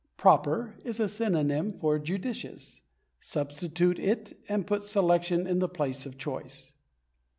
"Proper" 0.17 0.77
is 0.83 0.99
a 0.99 1.07
synonym 1.07 1.71
for 1.73 1.99
"judicious"; 1.99 2.81
substitute 3.19 3.99
it, 3.99 4.33
and 4.49 4.65
put 4.65 4.81
"selection" 4.81 5.45
in 5.45 5.59
the 5.59 5.69
place 5.69 6.07
of 6.07 6.17
"choice." 6.17 6.71